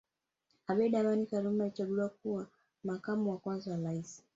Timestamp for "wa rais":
3.71-4.23